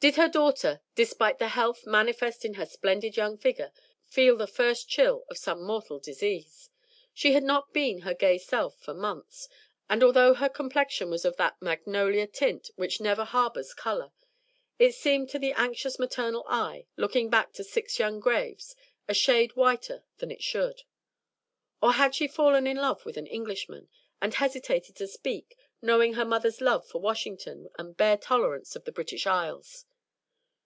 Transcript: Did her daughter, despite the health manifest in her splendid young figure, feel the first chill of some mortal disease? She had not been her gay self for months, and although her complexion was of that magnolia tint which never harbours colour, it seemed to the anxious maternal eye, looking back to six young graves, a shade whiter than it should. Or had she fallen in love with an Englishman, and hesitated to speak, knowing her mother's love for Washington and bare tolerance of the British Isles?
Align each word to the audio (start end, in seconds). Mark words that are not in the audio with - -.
Did 0.00 0.14
her 0.14 0.28
daughter, 0.28 0.80
despite 0.94 1.40
the 1.40 1.48
health 1.48 1.84
manifest 1.84 2.44
in 2.44 2.54
her 2.54 2.66
splendid 2.66 3.16
young 3.16 3.36
figure, 3.36 3.72
feel 4.06 4.36
the 4.36 4.46
first 4.46 4.88
chill 4.88 5.24
of 5.28 5.38
some 5.38 5.60
mortal 5.64 5.98
disease? 5.98 6.70
She 7.12 7.32
had 7.32 7.42
not 7.42 7.72
been 7.72 8.02
her 8.02 8.14
gay 8.14 8.38
self 8.38 8.78
for 8.80 8.94
months, 8.94 9.48
and 9.90 10.04
although 10.04 10.34
her 10.34 10.48
complexion 10.48 11.10
was 11.10 11.24
of 11.24 11.36
that 11.38 11.60
magnolia 11.60 12.28
tint 12.28 12.70
which 12.76 13.00
never 13.00 13.24
harbours 13.24 13.74
colour, 13.74 14.12
it 14.78 14.92
seemed 14.94 15.30
to 15.30 15.38
the 15.40 15.50
anxious 15.54 15.98
maternal 15.98 16.44
eye, 16.46 16.86
looking 16.96 17.28
back 17.28 17.52
to 17.54 17.64
six 17.64 17.98
young 17.98 18.20
graves, 18.20 18.76
a 19.08 19.14
shade 19.14 19.56
whiter 19.56 20.04
than 20.18 20.30
it 20.30 20.44
should. 20.44 20.82
Or 21.82 21.94
had 21.94 22.14
she 22.14 22.28
fallen 22.28 22.68
in 22.68 22.76
love 22.76 23.04
with 23.04 23.16
an 23.16 23.26
Englishman, 23.26 23.88
and 24.22 24.34
hesitated 24.34 24.94
to 24.96 25.08
speak, 25.08 25.56
knowing 25.80 26.14
her 26.14 26.24
mother's 26.24 26.60
love 26.60 26.84
for 26.86 27.00
Washington 27.00 27.68
and 27.78 27.96
bare 27.96 28.16
tolerance 28.16 28.74
of 28.76 28.84
the 28.84 28.92
British 28.92 29.26
Isles? 29.28 29.84